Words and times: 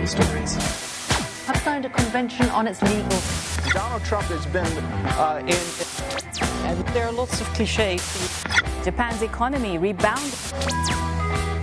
political 0.00 0.24
stories. 0.24 0.54
have 1.46 1.56
signed 1.58 1.84
a 1.84 1.90
convention 1.90 2.48
on 2.50 2.66
its 2.66 2.82
legal. 2.82 3.20
Donald 3.72 4.04
Trump 4.04 4.26
has 4.28 4.46
been 4.46 4.66
uh, 5.18 5.40
in. 5.40 6.68
And 6.68 6.86
there 6.94 7.06
are 7.06 7.12
lots 7.12 7.40
of 7.40 7.46
cliches. 7.48 8.44
Japan's 8.84 9.22
economy 9.22 9.78
rebounded. 9.78 10.32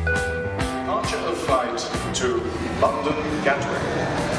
Departure 0.05 1.17
of 1.17 1.37
flight 1.39 1.79
to 2.15 2.37
London 2.81 3.43
Gatwick. 3.43 4.36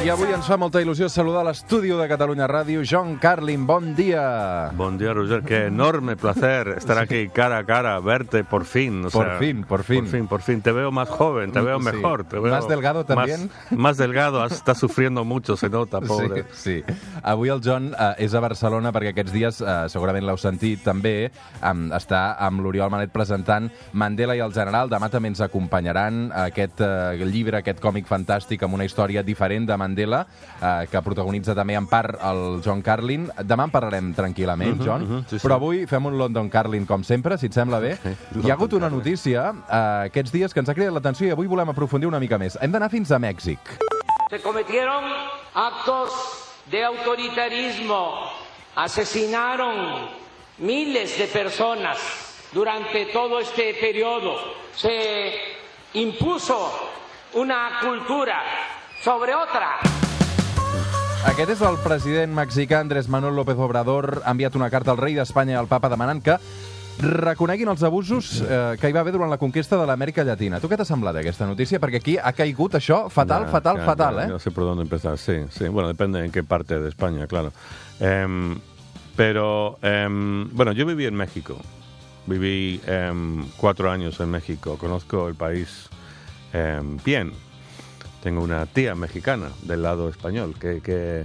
I 0.00 0.08
avui 0.08 0.30
ens 0.32 0.46
fa 0.48 0.56
molta 0.56 0.80
il·lusió 0.80 1.10
saludar 1.12 1.42
a 1.42 1.50
l'estudi 1.50 1.90
de 1.92 2.06
Catalunya 2.08 2.46
Ràdio, 2.48 2.80
John 2.88 3.18
Carlin, 3.20 3.66
bon 3.68 3.90
dia. 3.94 4.70
Buen 4.74 4.96
día, 4.96 5.12
Roger. 5.12 5.42
Qué 5.44 5.66
enorme 5.66 6.16
placer 6.16 6.68
estar 6.78 6.96
aquí 6.96 7.28
cara 7.28 7.58
a 7.58 7.64
cara, 7.66 8.00
verte 8.00 8.42
por 8.42 8.64
fin. 8.64 9.04
o 9.04 9.10
Por 9.10 9.26
sea, 9.26 9.38
fin, 9.38 9.62
por 9.62 9.84
fin. 9.84 10.04
Por 10.04 10.10
fin, 10.10 10.26
por 10.26 10.40
fin. 10.40 10.62
Te 10.62 10.72
veo 10.72 10.90
más 10.90 11.08
joven, 11.10 11.52
te 11.52 11.60
veo 11.60 11.78
Sí. 11.78 11.84
mejor. 11.84 12.24
Te 12.24 12.38
veo 12.38 12.50
¿Más 12.50 12.66
delgado 12.66 13.04
también? 13.04 13.50
Más, 13.70 13.78
más 13.78 13.96
delgado, 13.98 14.42
estás 14.46 14.78
sufriendo 14.78 15.22
mucho, 15.26 15.54
se 15.58 15.68
nota, 15.68 16.00
pobre. 16.00 16.44
Sí, 16.52 16.82
sí. 16.86 16.94
Avui 17.22 17.50
el 17.50 17.60
John 17.62 17.92
uh, 17.92 18.14
és 18.16 18.32
a 18.32 18.40
Barcelona 18.40 18.92
perquè 18.92 19.12
aquests 19.12 19.32
dies, 19.36 19.60
uh, 19.60 19.84
segurament 19.92 20.24
l'heu 20.24 20.38
sentit 20.40 20.80
també, 20.82 21.30
um, 21.60 21.90
està 21.92 22.36
amb 22.40 22.62
l'Oriol 22.64 22.88
Manet 22.90 23.12
presentant 23.12 23.68
Mandela 23.92 24.34
i 24.34 24.40
el 24.40 24.52
General. 24.56 24.88
Demà 24.88 25.10
també 25.12 25.28
ens 25.28 25.42
acompanyaran 25.44 26.30
aquest 26.48 26.80
uh, 26.80 27.12
llibre, 27.20 27.58
aquest 27.60 27.80
còmic 27.84 28.08
fantàstic 28.08 28.64
amb 28.64 28.74
una 28.80 28.88
història 28.88 29.22
diferent 29.22 29.68
de 29.68 29.76
Mandela, 29.76 29.88
uh, 29.98 30.86
que 30.90 31.02
protagonitza 31.02 31.54
també 31.54 31.74
en 31.74 31.86
part 31.86 32.18
el 32.22 32.60
John 32.64 32.82
Carlin. 32.82 33.28
Demà 33.42 33.64
en 33.64 33.70
parlarem 33.70 34.12
tranquil·lament, 34.14 34.76
Mhm, 34.78 34.84
John, 34.86 35.02
mhm, 35.08 35.24
sí, 35.28 35.38
sí. 35.38 35.46
però 35.46 35.54
avui 35.56 35.86
fem 35.86 36.06
un 36.06 36.18
London 36.18 36.48
Carlin, 36.48 36.86
com 36.86 37.02
sempre, 37.04 37.38
si 37.38 37.46
et 37.46 37.52
sembla 37.54 37.80
bé. 37.80 37.98
Hi 38.42 38.50
ha 38.50 38.54
hagut 38.54 38.72
una 38.72 38.88
notícia 38.90 39.50
uh, 39.52 40.06
aquests 40.06 40.32
dies 40.32 40.52
que 40.54 40.60
ens 40.60 40.68
ha 40.68 40.74
cridat 40.74 40.92
l'atenció 40.92 41.26
i 41.26 41.30
avui 41.30 41.46
volem 41.46 41.68
aprofundir 41.68 42.06
una 42.08 42.20
mica 42.20 42.38
més. 42.38 42.56
Hem 42.60 42.70
d'anar 42.72 42.90
fins 42.90 43.10
a 43.10 43.18
Mèxic. 43.18 43.58
Se 44.30 44.40
cometieron 44.40 45.04
actos 45.54 46.10
de 46.70 46.84
autoritarismo, 46.84 48.30
asesinaron 48.76 50.08
miles 50.58 51.18
de 51.18 51.26
personas 51.26 51.98
durante 52.52 53.06
todo 53.06 53.40
este 53.40 53.74
periodo. 53.80 54.36
Se 54.74 55.32
impuso 55.94 56.70
una 57.34 57.78
cultura 57.80 58.42
sobre 59.02 59.34
otra. 59.34 59.78
Aquest 61.28 61.52
és 61.52 61.62
el 61.64 61.76
president 61.84 62.32
mexicà 62.36 62.80
Andrés 62.80 63.08
Manuel 63.08 63.36
López 63.36 63.58
Obrador. 63.60 64.22
Ha 64.24 64.32
enviat 64.32 64.56
una 64.56 64.70
carta 64.72 64.92
al 64.92 65.00
rei 65.00 65.16
d'Espanya 65.16 65.56
i 65.56 65.58
al 65.60 65.68
papa 65.68 65.90
demanant 65.92 66.22
que 66.24 66.36
reconeguin 67.00 67.68
els 67.72 67.82
abusos 67.86 68.42
eh, 68.44 68.76
que 68.80 68.88
hi 68.90 68.92
va 68.92 69.00
haver 69.00 69.14
durant 69.14 69.30
la 69.32 69.38
conquesta 69.40 69.78
de 69.80 69.86
l'Amèrica 69.88 70.24
Llatina. 70.24 70.60
Tu 70.60 70.68
què 70.68 70.76
t'ha 70.76 70.84
semblat 70.88 71.16
aquesta 71.16 71.48
notícia? 71.48 71.80
Perquè 71.80 72.00
aquí 72.00 72.16
ha 72.20 72.32
caigut 72.36 72.76
això 72.76 73.06
fatal, 73.12 73.46
Ya, 73.46 73.52
fatal, 73.52 73.80
ya, 73.80 73.86
fatal, 73.88 74.20
ya, 74.20 74.24
eh? 74.24 74.32
No 74.34 74.38
sé 74.38 74.50
por 74.50 74.64
dónde 74.64 74.84
empezar, 74.84 75.16
sí, 75.18 75.44
sí. 75.50 75.68
Bueno, 75.68 75.88
depende 75.88 76.24
en 76.24 76.32
qué 76.32 76.42
parte 76.42 76.78
de 76.78 76.88
España, 76.88 77.26
claro. 77.26 77.52
Em, 78.00 78.58
pero, 79.16 79.78
em, 79.82 80.48
bueno, 80.52 80.72
yo 80.72 80.84
viví 80.84 81.06
en 81.06 81.14
México. 81.14 81.56
Viví 82.26 82.80
em, 82.86 83.46
cuatro 83.56 83.90
años 83.90 84.20
en 84.20 84.30
México. 84.30 84.76
Conozco 84.78 85.28
el 85.28 85.34
país 85.34 85.88
em, 86.52 86.98
bien. 87.04 87.32
Tengo 88.22 88.42
una 88.42 88.66
tía 88.66 88.94
mexicana 88.94 89.48
del 89.62 89.82
lado 89.82 90.08
español 90.08 90.54
que, 90.58 90.80
que, 90.80 91.24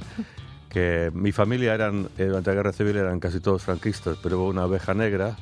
que 0.69 1.11
mi 1.13 1.31
familia 1.31 1.73
eran, 1.73 2.09
eh, 2.17 2.25
durante 2.25 2.49
la 2.51 2.55
guerra 2.55 2.73
civil 2.73 2.95
eran 2.97 3.19
casi 3.19 3.39
todos 3.39 3.63
franquistas, 3.63 4.17
pero 4.21 4.39
hubo 4.39 4.49
una 4.49 4.63
abeja 4.63 4.93
negra 4.93 5.35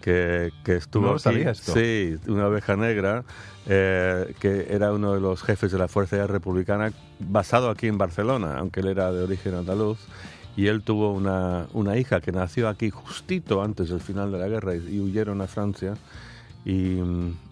que, 0.00 0.52
que 0.64 0.76
estuvo 0.76 1.12
No 1.12 1.18
sabía 1.18 1.50
esto. 1.50 1.72
Sí, 1.72 2.16
una 2.28 2.44
abeja 2.44 2.76
negra 2.76 3.24
eh, 3.66 4.34
que 4.38 4.66
era 4.70 4.92
uno 4.92 5.14
de 5.14 5.20
los 5.20 5.42
jefes 5.42 5.72
de 5.72 5.78
la 5.78 5.88
Fuerza 5.88 6.26
Republicana, 6.26 6.92
basado 7.18 7.70
aquí 7.70 7.86
en 7.86 7.96
Barcelona, 7.96 8.58
aunque 8.58 8.80
él 8.80 8.88
era 8.88 9.10
de 9.10 9.24
origen 9.24 9.54
andaluz. 9.54 9.98
Y 10.56 10.68
él 10.68 10.82
tuvo 10.82 11.12
una, 11.12 11.66
una 11.72 11.96
hija 11.96 12.20
que 12.20 12.30
nació 12.30 12.68
aquí 12.68 12.90
justito 12.90 13.62
antes 13.62 13.88
del 13.88 14.00
final 14.00 14.30
de 14.30 14.38
la 14.38 14.46
guerra 14.46 14.76
y, 14.76 14.96
y 14.96 15.00
huyeron 15.00 15.40
a 15.40 15.48
Francia. 15.48 15.94
Y, 16.64 16.98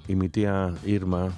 y 0.06 0.14
mi 0.14 0.28
tía 0.28 0.72
Irma, 0.84 1.32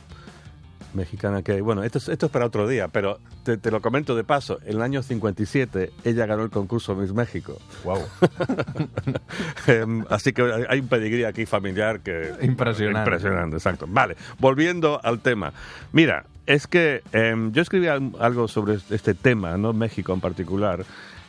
mexicana 0.94 1.42
que, 1.42 1.60
bueno, 1.60 1.82
esto 1.82 1.98
es, 1.98 2.08
esto 2.08 2.26
es 2.26 2.32
para 2.32 2.46
otro 2.46 2.66
día, 2.68 2.88
pero 2.88 3.18
te, 3.42 3.56
te 3.56 3.70
lo 3.70 3.80
comento 3.80 4.14
de 4.16 4.24
paso. 4.24 4.58
En 4.64 4.76
el 4.76 4.82
año 4.82 5.02
57 5.02 5.92
ella 6.04 6.26
ganó 6.26 6.42
el 6.42 6.50
concurso 6.50 6.94
Miss 6.94 7.12
México. 7.12 7.58
Wow. 7.84 7.98
Em, 9.66 10.04
Así 10.10 10.32
que 10.32 10.42
hay 10.68 10.80
un 10.80 10.88
pedigrí 10.88 11.24
aquí 11.24 11.46
familiar 11.46 12.00
que... 12.00 12.32
Impresionante. 12.42 13.10
Impresionante, 13.10 13.56
exacto. 13.56 13.86
Vale, 13.88 14.16
volviendo 14.38 15.00
al 15.02 15.20
tema. 15.20 15.52
Mira, 15.92 16.24
es 16.46 16.66
que 16.66 17.02
em, 17.12 17.52
yo 17.52 17.62
escribí 17.62 17.86
al- 17.88 18.12
algo 18.20 18.48
sobre 18.48 18.78
este 18.90 19.14
tema, 19.14 19.56
¿no? 19.56 19.72
México 19.72 20.12
en 20.12 20.20
particular, 20.20 20.84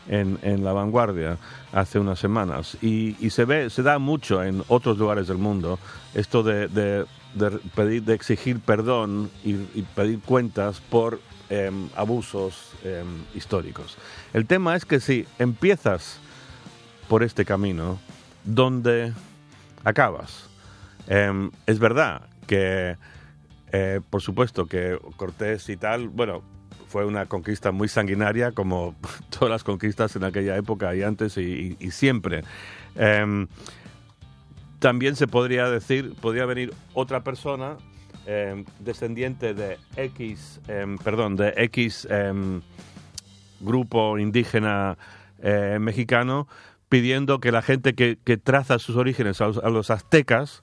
en, 0.08 0.38
en 0.44 0.64
La 0.64 0.74
Vanguardia 0.74 1.38
hace 1.72 2.00
unas 2.00 2.20
semanas. 2.20 2.78
Y, 2.82 3.16
y 3.26 3.30
se 3.30 3.46
ve, 3.46 3.70
se 3.70 3.82
da 3.84 3.98
mucho 4.00 4.44
en 4.44 4.64
otros 4.68 4.98
lugares 4.98 5.28
del 5.28 5.38
mundo 5.38 5.80
esto 6.14 6.44
de, 6.44 6.68
de- 6.68 7.06
de 7.36 7.52
pedir, 7.76 8.04
de 8.04 8.14
exigir 8.16 8.60
perdón 8.60 9.30
y, 9.44 9.54
pedir 9.96 10.20
cuentas 10.20 10.80
por 10.82 11.20
em, 11.50 11.90
abusos 11.96 12.72
em, 12.84 13.06
históricos. 13.36 13.98
El 14.34 14.46
tema 14.48 14.76
es 14.76 14.86
que 14.86 15.00
si 15.00 15.28
empiezas 15.38 16.20
por 17.08 17.22
este 17.22 17.46
camino 17.46 18.00
donde 18.44 19.14
acabas. 19.84 20.50
Em, 21.08 21.52
es 21.68 21.78
verdad 21.78 22.24
que, 22.48 22.96
eh, 23.72 24.02
por 24.10 24.22
supuesto, 24.22 24.66
que 24.66 24.98
Cortés 25.18 25.70
y 25.70 25.78
tal, 25.78 26.10
bueno, 26.10 26.42
fue 26.88 27.06
una 27.06 27.26
conquista 27.28 27.72
muy 27.72 27.88
sanguinaria, 27.90 28.52
como 28.54 28.96
todas 29.30 29.50
las 29.52 29.64
conquistas 29.64 30.16
en 30.16 30.24
aquella 30.24 30.56
época 30.58 30.96
y 30.96 31.04
antes 31.04 31.38
y- 31.38 31.76
y 31.80 31.92
siempre. 31.92 32.44
También 34.86 35.16
se 35.16 35.26
podría 35.26 35.68
decir, 35.68 36.14
podría 36.22 36.46
venir 36.46 36.72
otra 36.94 37.24
persona 37.24 37.76
em, 38.28 38.66
descendiente 38.82 39.56
de 39.56 39.80
X, 39.96 40.62
em, 40.68 41.00
perdón, 41.00 41.36
de 41.38 41.56
X 41.58 42.08
em, 42.08 42.62
grupo 43.62 44.20
indígena 44.20 44.96
eh, 45.42 45.80
mexicano 45.82 46.48
pidiendo 46.88 47.40
que 47.40 47.52
la 47.52 47.64
gente 47.64 47.96
que, 47.96 48.38
traza 48.38 48.78
sus 48.78 48.96
orígenes 48.96 49.42
a 49.42 49.48
los 49.48 49.90
aztecas, 49.90 50.62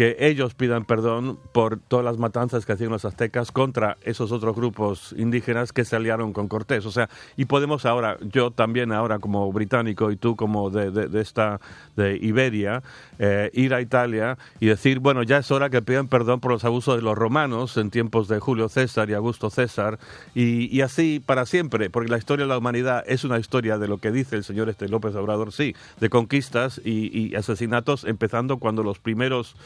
que 0.00 0.16
ellos 0.18 0.54
pidan 0.54 0.86
perdón 0.86 1.38
por 1.52 1.78
todas 1.78 2.06
las 2.06 2.16
matanzas 2.16 2.64
que 2.64 2.72
hacían 2.72 2.88
los 2.88 3.04
aztecas 3.04 3.52
contra 3.52 3.98
esos 4.00 4.32
otros 4.32 4.56
grupos 4.56 5.14
indígenas 5.18 5.74
que 5.74 5.84
se 5.84 5.94
aliaron 5.94 6.32
con 6.32 6.48
Cortés. 6.48 6.86
O 6.86 6.90
sea, 6.90 7.10
y 7.36 7.44
podemos 7.44 7.84
ahora, 7.84 8.16
yo 8.22 8.50
también 8.50 8.92
ahora 8.92 9.18
como 9.18 9.52
británico 9.52 10.10
y 10.10 10.16
tú 10.16 10.36
como 10.36 10.70
de, 10.70 10.90
de- 10.90 11.20
esta, 11.20 11.60
de 11.96 12.16
Iberia, 12.16 12.82
eh, 13.18 13.50
ir 13.52 13.74
a 13.74 13.82
Italia 13.82 14.38
y 14.58 14.68
decir, 14.68 15.00
bueno, 15.00 15.22
ya 15.22 15.36
es 15.36 15.50
hora 15.50 15.68
que 15.68 15.82
pidan 15.82 16.08
perdón 16.08 16.40
por 16.40 16.52
los 16.52 16.64
abusos 16.64 16.96
de 16.96 17.02
los 17.02 17.18
romanos 17.18 17.76
en 17.76 17.90
tiempos 17.90 18.26
de 18.26 18.40
Julio 18.40 18.70
César 18.70 19.10
y 19.10 19.12
Augusto 19.12 19.50
César, 19.50 19.98
y, 20.34 20.80
así 20.80 21.20
para 21.20 21.44
siempre, 21.44 21.90
porque 21.90 22.08
la 22.08 22.16
historia 22.16 22.46
de 22.46 22.48
la 22.48 22.56
humanidad 22.56 23.04
es 23.06 23.24
una 23.24 23.38
historia 23.38 23.76
de 23.76 23.86
lo 23.86 23.98
que 23.98 24.12
dice 24.12 24.36
el 24.36 24.44
señor 24.44 24.70
este 24.70 24.88
López 24.88 25.14
Obrador, 25.14 25.52
sí, 25.52 25.76
de 26.00 26.08
conquistas 26.08 26.80
y 26.82 27.34
asesinatos, 27.34 28.04
empezando 28.04 28.56
cuando 28.56 28.82
los 28.82 28.98
primeros 28.98 29.56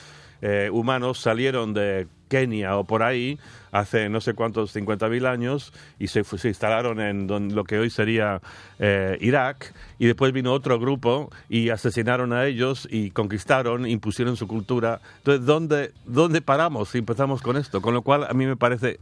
eh, 0.47 0.69
humanos 0.71 1.19
salieron 1.21 1.73
de 1.73 2.07
Kenia 2.29 2.77
o 2.77 2.85
por 2.85 3.03
ahí 3.03 3.39
hace 3.73 4.11
no 4.11 4.21
sé 4.21 4.35
cuántos 4.35 4.75
50.000 4.77 5.27
años 5.27 5.73
y 5.99 6.09
se, 6.09 6.23
se 6.23 6.49
instalaron 6.49 7.01
en 7.01 7.27
don- 7.27 7.55
lo 7.55 7.65
que 7.65 7.79
hoy 7.79 7.89
sería 7.89 8.43
eh, 8.79 9.17
Irak 9.23 9.73
y 9.99 10.05
después 10.07 10.33
vino 10.35 10.53
otro 10.53 10.79
grupo 10.79 11.31
y 11.49 11.71
asesinaron 11.71 12.33
a 12.35 12.45
ellos 12.45 12.87
y 12.91 13.11
conquistaron, 13.11 13.87
impusieron 13.87 14.37
su 14.37 14.47
cultura. 14.47 15.01
Entonces, 15.19 15.47
¿dónde, 15.47 15.93
dónde 16.05 16.43
paramos 16.43 16.91
si 16.91 16.99
empezamos 16.99 17.41
con 17.41 17.57
esto? 17.57 17.81
Con 17.81 17.95
lo 17.95 18.03
cual 18.03 18.25
a 18.29 18.35
mí 18.35 18.45
me 18.47 18.57
parece 18.57 19.01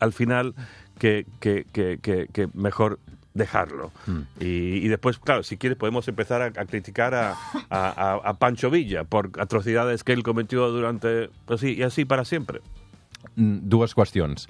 al 0.00 0.12
final 0.12 0.54
que, 0.98 1.26
que- 1.40 1.64
que 1.72 2.48
mejor 2.54 2.98
dejarlo. 3.34 3.92
Y, 4.40 4.84
y 4.84 4.88
después, 4.88 5.18
claro, 5.18 5.42
si 5.42 5.56
quieres 5.56 5.78
podemos 5.78 6.06
empezar 6.08 6.42
a, 6.42 6.46
a 6.46 6.64
criticar 6.66 7.14
a, 7.14 7.32
a- 7.70 8.12
a- 8.14 8.20
a 8.22 8.34
Pancho 8.34 8.70
Villa 8.70 9.04
por 9.04 9.30
atrocidades 9.38 10.04
que 10.04 10.12
él 10.12 10.22
cometió 10.22 10.68
durante... 10.70 11.30
Pues 11.46 11.60
sí, 11.60 11.74
y 11.78 11.82
así 11.82 12.04
para 12.04 12.24
siempre. 12.24 12.60
Mm, 13.36 13.58
Dues 13.68 13.94
qüestions. 13.94 14.48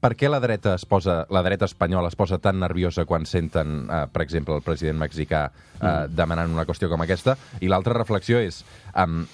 Per 0.00 0.14
què 0.16 0.30
la 0.32 0.40
dreta, 0.40 0.72
es 0.74 0.86
posa, 0.88 1.26
la 1.28 1.42
dreta 1.44 1.66
espanyola 1.68 2.08
es 2.08 2.16
posa 2.16 2.38
tan 2.40 2.58
nerviosa 2.58 3.04
quan 3.04 3.26
senten, 3.28 3.84
eh, 3.92 4.06
per 4.10 4.22
exemple, 4.24 4.56
el 4.56 4.62
president 4.64 4.96
mexicà 4.98 5.42
eh, 5.76 6.06
demanant 6.08 6.50
una 6.54 6.64
qüestió 6.64 6.88
com 6.88 7.04
aquesta? 7.04 7.36
I 7.60 7.68
l'altra 7.68 7.92
reflexió 7.98 8.40
és... 8.40 8.62
Um, 8.96 9.26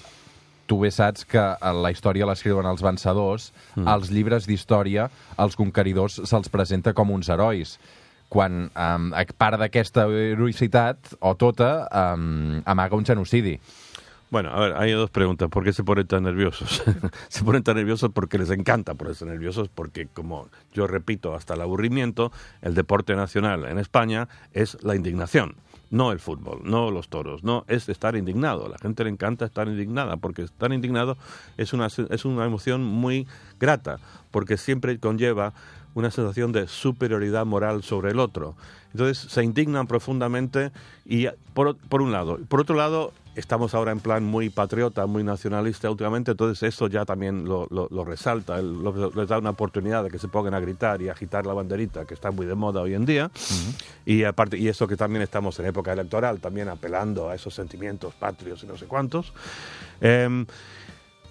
tu 0.67 0.81
bé 0.81 0.89
saps 0.91 1.23
que 1.23 1.39
eh, 1.39 1.69
la 1.71 1.93
història 1.95 2.27
l'escriuen 2.27 2.67
els 2.67 2.81
vencedors, 2.83 3.53
mm. 3.77 3.87
als 3.87 4.09
llibres 4.11 4.43
d'història 4.49 5.05
els 5.39 5.55
conqueridors 5.55 6.19
se'ls 6.27 6.49
presenta 6.51 6.91
com 6.91 7.13
uns 7.15 7.29
herois 7.31 7.77
quan 8.29 8.69
um, 8.75 9.11
part 9.37 9.59
d'aquesta 9.59 10.07
heroïcitat, 10.07 11.15
o 11.19 11.35
tota, 11.39 11.87
um, 12.13 12.61
amaga 12.65 12.97
un 12.97 13.05
genocidi. 13.05 13.57
Bueno, 14.29 14.49
a 14.51 14.59
ver, 14.59 14.73
hay 14.75 14.91
dos 14.91 15.09
preguntas. 15.09 15.49
¿Por 15.49 15.63
qué 15.63 15.71
se 15.71 15.85
ponen 15.85 16.05
tan 16.05 16.23
nerviosos? 16.23 16.83
se 17.29 17.43
ponen 17.43 17.63
tan 17.63 17.77
nerviosos 17.77 18.11
porque 18.13 18.37
les 18.37 18.49
encanta 18.49 18.95
ponerse 18.95 19.25
nerviosos, 19.25 19.69
porque, 19.69 20.07
como 20.07 20.49
yo 20.73 20.85
repito 20.85 21.33
hasta 21.33 21.53
el 21.53 21.61
aburrimiento, 21.61 22.33
el 22.61 22.75
deporte 22.75 23.15
nacional 23.15 23.65
en 23.65 23.79
España 23.79 24.27
es 24.51 24.77
la 24.83 24.95
indignación. 24.95 25.55
No 25.89 26.11
el 26.11 26.19
fútbol, 26.19 26.61
no 26.63 26.91
los 26.91 27.07
toros, 27.07 27.43
no, 27.43 27.63
es 27.67 27.87
estar 27.87 28.15
indignado. 28.15 28.65
A 28.65 28.69
la 28.69 28.77
gente 28.77 29.03
le 29.03 29.09
encanta 29.09 29.45
estar 29.45 29.67
indignada, 29.67 30.17
porque 30.17 30.41
estar 30.41 30.73
indignado 30.73 31.17
es 31.57 31.73
una, 31.73 31.87
es 31.87 32.25
una 32.25 32.45
emoción 32.45 32.83
muy 32.83 33.27
grata, 33.59 33.99
porque 34.31 34.57
siempre 34.57 34.99
conlleva 34.99 35.53
una 35.93 36.11
sensación 36.11 36.51
de 36.51 36.67
superioridad 36.67 37.45
moral 37.45 37.83
sobre 37.83 38.11
el 38.11 38.19
otro. 38.19 38.55
Entonces 38.91 39.31
se 39.31 39.43
indignan 39.43 39.87
profundamente 39.87 40.71
y 41.05 41.27
por, 41.53 41.75
por 41.75 42.01
un 42.01 42.11
lado. 42.11 42.37
Por 42.47 42.61
otro 42.61 42.75
lado, 42.75 43.13
estamos 43.37 43.73
ahora 43.75 43.91
en 43.91 43.99
plan 43.99 44.23
muy 44.23 44.49
patriota, 44.49 45.05
muy 45.05 45.23
nacionalista 45.23 45.89
últimamente, 45.89 46.31
entonces 46.31 46.73
eso 46.73 46.87
ya 46.87 47.05
también 47.05 47.45
lo, 47.45 47.67
lo, 47.69 47.87
lo 47.91 48.03
resalta, 48.03 48.61
lo- 48.61 49.11
les 49.11 49.27
da 49.29 49.37
una 49.37 49.51
oportunidad 49.51 50.03
de 50.03 50.09
que 50.09 50.19
se 50.19 50.27
pongan 50.27 50.53
a 50.53 50.59
gritar 50.59 51.01
y 51.01 51.09
agitar 51.09 51.45
la 51.45 51.53
banderita, 51.53 52.05
que 52.05 52.13
está 52.13 52.31
muy 52.31 52.45
de 52.45 52.55
moda 52.55 52.81
hoy 52.81 52.93
en 52.95 53.05
día. 53.05 53.31
Y 54.05 54.23
aparte, 54.23 54.57
y 54.57 54.67
eso 54.67 54.87
que 54.87 54.97
también 54.97 55.21
estamos 55.21 55.59
en 55.59 55.67
época 55.67 55.93
electoral, 55.93 56.39
también 56.39 56.67
apelando 56.67 57.29
a 57.29 57.35
esos 57.35 57.53
sentimientos 57.53 58.13
patrios 58.15 58.63
y 58.63 58.67
no 58.67 58.75
sé 58.77 58.85
cuántos. 58.87 59.33
Em, 60.01 60.45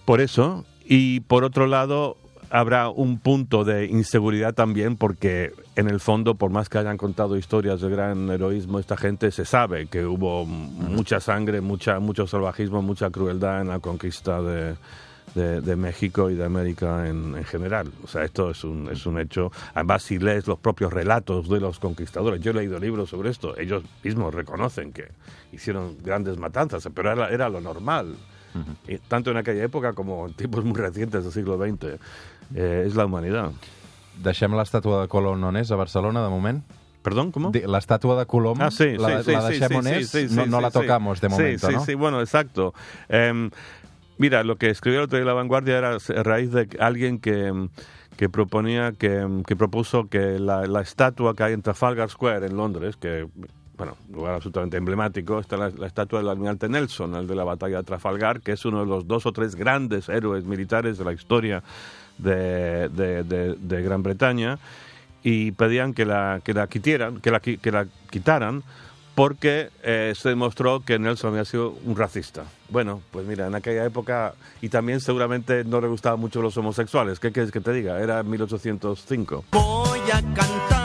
por 0.05 0.20
eso, 0.20 0.64
y 0.85 1.20
por 1.20 1.43
otro 1.44 1.67
lado, 1.67 2.17
habrá 2.50 2.88
un 2.88 3.19
punto 3.19 3.64
de 3.64 3.87
inseguridad 3.87 4.54
también 4.54 4.96
porque 4.96 5.52
en 5.75 5.88
el 5.88 6.00
fondo, 6.00 6.34
por 6.37 6.50
más 6.50 6.69
que 6.69 6.78
hayan 6.78 6.96
contado 6.96 7.37
historias 7.37 7.81
de 7.81 7.90
gran 7.90 8.31
heroísmo, 8.31 8.78
esta 8.78 8.96
gente 8.96 9.31
se 9.31 9.44
sabe 9.44 9.87
que 9.87 10.04
hubo 10.06 10.46
mucha 10.46 11.20
sangre, 11.20 11.60
mucha, 11.60 11.98
mucho 12.00 12.26
salvajismo, 12.26 12.82
mucha 12.82 13.10
crueldad 13.10 13.60
en 13.60 13.69
la 13.69 13.78
conquista 13.78 14.40
de, 14.40 14.76
de, 15.34 15.60
de 15.60 15.76
México 15.76 16.31
y 16.31 16.34
de 16.34 16.44
América 16.44 17.08
en, 17.08 17.37
en 17.37 17.44
general. 17.44 17.90
O 18.02 18.08
sea, 18.08 18.25
esto 18.25 18.50
es 18.50 18.64
un, 18.64 18.88
es 18.90 19.04
un 19.06 19.20
hecho. 19.20 19.50
Además, 19.75 20.02
si 20.02 20.19
lees 20.19 20.46
los 20.46 20.58
propios 20.58 20.93
relatos 20.93 21.48
de 21.48 21.60
los 21.60 21.78
conquistadores, 21.78 22.40
yo 22.40 22.52
he 22.52 22.54
leído 22.54 22.78
libros 22.78 23.10
sobre 23.10 23.31
esto, 23.31 23.56
ellos 23.58 23.82
mismos 24.02 24.34
reconocen 24.34 24.93
que 24.93 25.08
hicieron 25.52 25.96
grandes 26.02 26.38
matanzas, 26.38 26.88
pero 26.94 27.12
era, 27.12 27.28
era 27.28 27.48
lo 27.48 27.60
normal. 27.60 28.16
Y 28.88 28.99
tanto 28.99 29.31
en 29.31 29.37
aquella 29.38 29.64
época 29.64 29.93
como 29.93 30.26
en 30.26 30.35
tiempos 30.35 30.64
muy 30.64 30.79
recientes 30.79 31.23
del 31.25 31.32
siglo 31.32 31.56
XX. 31.58 31.99
Eh, 32.55 32.85
es 32.87 32.94
la 32.94 33.05
humanidad. 33.06 33.50
Deixem 34.23 34.55
l'estàtua 34.56 35.03
de 35.03 35.08
Colom 35.08 35.43
on 35.44 35.56
és, 35.56 35.70
a 35.70 35.76
Barcelona, 35.76 36.23
de 36.25 36.31
moment? 36.31 36.62
¿Perdón? 37.03 37.31
¿Cómo? 37.32 37.50
Di- 37.53 37.61
L'estàtua 37.67 38.17
de 38.19 38.25
Colom, 38.26 38.61
Ah, 38.62 38.70
sí, 38.70 38.97
la, 38.97 39.19
sí, 39.23 39.25
sí, 39.26 39.32
la 39.32 39.43
sí, 39.50 39.55
sí, 39.61 39.75
on 39.75 39.85
sí, 39.85 39.91
és? 39.93 40.08
sí, 40.11 40.29
sí, 40.29 40.35
no, 40.35 40.47
no 40.47 40.56
sí, 40.56 40.62
la 40.62 40.70
sí. 40.70 40.79
tocamos 40.81 41.20
de 41.20 41.29
Sí, 41.29 41.35
momento, 41.35 41.67
sí, 41.69 41.73
¿no? 41.75 41.85
Sí, 41.85 41.94
bueno, 41.94 42.20
exacto. 42.20 42.73
Em, 43.08 43.50
mira, 44.19 44.43
lo 44.43 44.56
que 44.56 44.70
escribió 44.70 45.00
el 45.00 45.05
otro 45.05 45.19
día 45.19 45.26
La 45.26 45.35
Vanguardia 45.35 45.76
era 45.79 45.91
a 45.97 46.23
raíz 46.23 46.50
de 46.50 46.67
alguien 46.81 47.19
que, 47.20 47.69
que 48.17 48.29
proponía, 48.31 48.93
que, 48.93 49.43
que 49.47 49.55
propuso 49.55 50.08
que 50.08 50.38
la, 50.38 50.67
la 50.67 50.81
estatua 50.81 51.35
que 51.37 51.43
hay 51.44 51.53
en 51.53 51.61
Trafalgar 51.62 52.08
Square 52.08 52.47
en 52.47 52.56
Londres, 52.56 52.97
que 52.97 53.29
bueno, 53.76 53.96
lugar 54.12 54.34
absolutamente 54.34 54.76
emblemático, 54.76 55.38
está 55.38 55.56
la, 55.56 55.70
la 55.70 55.87
estatua 55.87 56.20
del 56.20 56.28
almirante 56.28 56.69
Nelson, 56.69 57.14
el 57.14 57.26
de 57.26 57.34
la 57.34 57.44
batalla 57.44 57.78
de 57.78 57.82
Trafalgar, 57.84 58.40
que 58.40 58.52
es 58.52 58.64
uno 58.64 58.81
de 58.81 58.87
los 58.87 59.06
dos 59.06 59.26
o 59.26 59.32
tres 59.32 59.55
grandes 59.55 60.08
héroes 60.08 60.44
militares 60.44 60.96
de 60.99 61.05
la 61.05 61.12
historia 61.12 61.62
de, 62.19 62.88
de- 62.88 63.23
de- 63.23 63.55
de 63.55 63.82
Gran 63.82 64.02
Bretaña, 64.02 64.58
y 65.23 65.50
pedían 65.52 65.93
que 65.93 66.05
la, 66.06 66.40
que 66.44 66.55
la 66.55 66.67
quitieran, 66.69 67.20
que 67.20 67.31
la, 67.31 67.40
que 67.40 67.70
la 67.73 67.87
quitaran, 68.11 68.62
porque 69.14 69.70
eh, 69.82 70.12
se 70.14 70.29
demostró 70.29 70.81
que 70.81 70.99
Nelson 70.99 71.31
había 71.32 71.44
sido 71.44 71.75
un 71.84 71.96
racista. 71.96 72.44
Bueno, 72.69 73.00
pues 73.11 73.26
mira, 73.26 73.46
en 73.46 73.55
aquella 73.55 73.84
época, 73.84 74.34
y 74.61 74.69
también 74.69 75.00
seguramente 75.00 75.64
no 75.64 75.81
le 75.81 75.88
gustaban 75.88 76.20
mucho 76.20 76.43
los 76.43 76.56
homosexuales, 76.58 77.19
¿qué 77.19 77.32
quieres 77.32 77.50
que 77.50 77.61
te 77.61 77.72
diga? 77.72 77.99
Era 78.00 78.22
1805. 78.22 79.44
Voy 79.52 80.00
a 80.12 80.20
cantar 80.34 80.75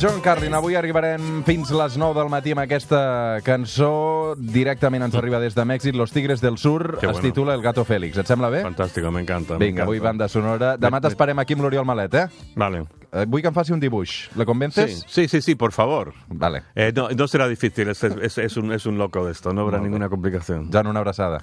John 0.00 0.22
Carlin, 0.24 0.54
avui 0.56 0.72
arribarem 0.78 1.42
fins 1.44 1.68
les 1.76 1.98
9 2.00 2.14
del 2.16 2.30
matí 2.32 2.54
amb 2.54 2.62
aquesta 2.62 3.00
cançó. 3.44 4.32
Directament 4.40 5.04
ens 5.04 5.16
arriba 5.18 5.36
des 5.42 5.52
de 5.54 5.64
Mèxic, 5.68 5.94
Los 5.98 6.14
Tigres 6.14 6.40
del 6.40 6.56
Sur. 6.56 6.96
Que 6.98 7.04
es 7.06 7.12
bueno. 7.12 7.26
titula 7.28 7.52
El 7.54 7.60
Gato 7.60 7.84
Félix. 7.84 8.16
Et 8.16 8.26
sembla 8.26 8.48
bé? 8.48 8.62
Fantástico, 8.64 9.10
me 9.12 9.20
encanta. 9.20 9.58
me 9.58 9.66
Vinga, 9.66 9.82
avui 9.84 9.98
banda 10.00 10.26
sonora. 10.28 10.78
Demà 10.80 11.02
t'esperem 11.04 11.38
aquí 11.44 11.52
amb 11.52 11.66
l'Oriol 11.66 11.84
Malet, 11.84 12.14
eh? 12.14 12.26
Vale. 12.56 12.86
Eh, 13.12 13.26
Vull 13.28 13.42
que 13.42 13.48
em 13.50 13.54
faci 13.54 13.72
un 13.74 13.80
dibuix. 13.82 14.30
La 14.36 14.44
Sí, 14.44 14.46
convences? 14.46 15.04
sí, 15.06 15.28
sí, 15.28 15.42
sí, 15.42 15.54
por 15.56 15.72
favor. 15.72 16.14
Vale. 16.28 16.62
Eh, 16.74 16.92
no, 16.96 17.08
no 17.10 17.28
será 17.28 17.46
difícil, 17.48 17.88
es, 17.90 18.02
es- 18.04 18.38
es 18.38 18.56
un, 18.56 18.72
es 18.72 18.86
un 18.86 18.96
loco 18.96 19.26
de 19.26 19.32
esto, 19.32 19.52
no 19.52 19.62
habrá 19.62 19.78
Molt 19.78 19.82
bé. 19.82 19.88
ninguna 19.90 20.08
complicación. 20.08 20.70
Jan, 20.72 20.86
una 20.86 21.00
abraçada. 21.00 21.38